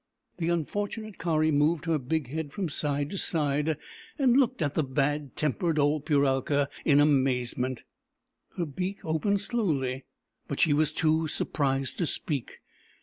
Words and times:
The 0.37 0.49
unfortunate 0.49 1.19
Kari 1.19 1.51
moved 1.51 1.85
her 1.85 1.99
big 1.99 2.29
head 2.29 2.51
from 2.51 2.69
side 2.69 3.11
to 3.11 3.19
side, 3.19 3.77
and 4.17 4.35
looked 4.35 4.63
at 4.63 4.73
the 4.73 4.83
bad 4.83 5.35
tempered 5.35 5.77
old 5.77 6.07
Puralka 6.07 6.69
in 6.83 6.99
amazement. 6.99 7.83
Her 8.57 8.65
beak 8.65 9.05
opened 9.05 9.41
slowly, 9.41 10.05
but 10.47 10.59
she 10.59 10.73
was 10.73 10.91
too 10.91 11.27
surprised 11.27 11.99
to 11.99 12.07
speak. 12.07 12.61